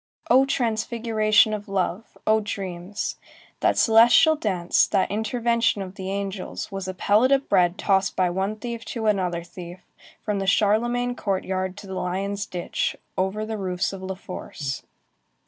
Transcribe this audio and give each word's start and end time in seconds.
Oh 0.31 0.47
transfiguration 0.47 1.53
of 1.53 1.69
love! 1.69 2.17
Oh 2.25 2.39
dreams! 2.39 3.17
That 3.59 3.77
celestial 3.77 4.35
chance, 4.35 4.87
that 4.87 5.11
intervention 5.11 5.83
of 5.83 5.93
the 5.93 6.09
angels, 6.09 6.71
was 6.71 6.87
a 6.87 6.95
pellet 6.95 7.31
of 7.31 7.47
bread 7.47 7.77
tossed 7.77 8.15
by 8.15 8.31
one 8.31 8.55
thief 8.55 8.83
to 8.85 9.05
another 9.05 9.43
thief, 9.43 9.81
from 10.19 10.39
the 10.39 10.47
Charlemagne 10.47 11.15
Courtyard 11.15 11.77
to 11.77 11.85
the 11.85 11.93
Lion's 11.93 12.47
Ditch, 12.47 12.95
over 13.15 13.45
the 13.45 13.59
roofs 13.59 13.93
of 13.93 14.01
La 14.01 14.15
Force. 14.15 14.81